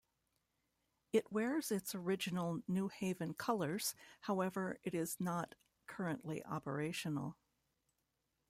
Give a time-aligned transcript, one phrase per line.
[1.13, 5.53] It wears its original New Haven colors, however it is not
[5.85, 7.37] currently operational.